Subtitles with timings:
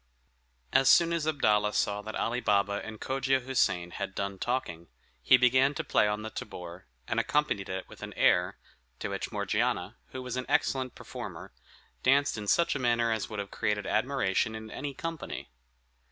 [0.73, 4.87] As soon as Abdalla saw that Ali Baba and Cogia Houssain had done talking,
[5.21, 8.57] he began to play on the tabor, and accompanied it with an air,
[8.97, 11.53] to which Morgiana, who was an excellent performer,
[12.01, 15.51] danced in such a manner as would have created admiration in any company.